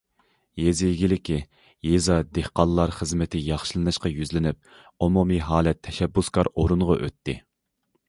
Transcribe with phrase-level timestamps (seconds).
[0.61, 1.37] ‹‹يېزا ئىگىلىكى،
[1.89, 7.43] يېزا، دېھقانلار›› خىزمىتى ياخشىلىنىشقا يۈزلىنىپ، ئومۇمىي ھالەت تەشەببۇسكار ئورۇنغا ئۆتتى.